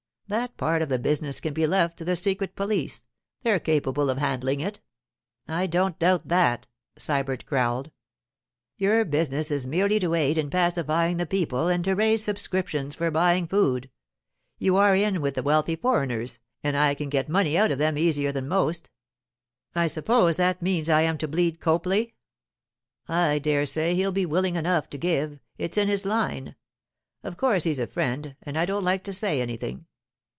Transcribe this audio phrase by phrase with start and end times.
[0.27, 3.03] 'That part of the business can be left to the secret police;
[3.43, 4.79] they're capable of handling it.'
[5.49, 7.91] 'I don't doubt that,' Sybert growled.
[8.77, 13.11] 'Your business is merely to aid in pacifying the people and to raise subscriptions for
[13.11, 13.89] buying food.
[14.57, 18.31] You are in with the wealthy foreigners, and can get money out of them easier
[18.31, 18.89] than most.'
[19.75, 22.13] 'I suppose that means I am to bleed Copley?'
[23.09, 26.55] 'I dare say he'll be willing enough to give; it's in his line.
[27.21, 29.87] Of course he's a friend, and I don't like to say anything.